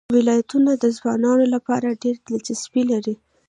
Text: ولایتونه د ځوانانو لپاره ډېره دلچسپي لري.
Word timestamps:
ولایتونه 0.15 0.71
د 0.77 0.85
ځوانانو 0.97 1.45
لپاره 1.55 1.99
ډېره 2.01 2.19
دلچسپي 2.27 2.83
لري. 2.91 3.15